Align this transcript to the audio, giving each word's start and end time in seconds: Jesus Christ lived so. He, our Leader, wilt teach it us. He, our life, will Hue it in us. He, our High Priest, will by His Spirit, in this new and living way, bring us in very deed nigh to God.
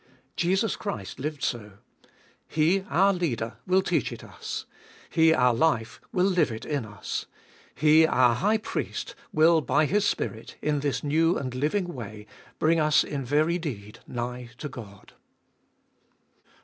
Jesus 0.35 0.75
Christ 0.75 1.19
lived 1.19 1.43
so. 1.43 1.73
He, 2.47 2.83
our 2.89 3.13
Leader, 3.13 3.57
wilt 3.67 3.85
teach 3.85 4.11
it 4.11 4.23
us. 4.23 4.65
He, 5.11 5.31
our 5.31 5.53
life, 5.53 6.01
will 6.11 6.33
Hue 6.33 6.41
it 6.55 6.65
in 6.65 6.85
us. 6.87 7.27
He, 7.75 8.07
our 8.07 8.33
High 8.33 8.57
Priest, 8.57 9.13
will 9.31 9.61
by 9.61 9.85
His 9.85 10.03
Spirit, 10.03 10.55
in 10.59 10.79
this 10.79 11.03
new 11.03 11.37
and 11.37 11.53
living 11.53 11.93
way, 11.93 12.25
bring 12.57 12.79
us 12.79 13.03
in 13.03 13.23
very 13.23 13.59
deed 13.59 13.99
nigh 14.07 14.49
to 14.57 14.67
God. 14.67 15.13